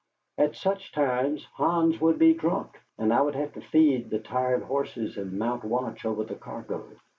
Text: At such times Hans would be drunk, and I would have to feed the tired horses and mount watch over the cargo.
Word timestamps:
At 0.39 0.55
such 0.55 0.91
times 0.93 1.45
Hans 1.57 2.01
would 2.01 2.17
be 2.17 2.33
drunk, 2.33 2.79
and 2.97 3.13
I 3.13 3.21
would 3.21 3.35
have 3.35 3.53
to 3.53 3.61
feed 3.61 4.09
the 4.09 4.17
tired 4.17 4.63
horses 4.63 5.15
and 5.15 5.33
mount 5.37 5.63
watch 5.63 6.05
over 6.05 6.23
the 6.23 6.33
cargo. 6.33 6.87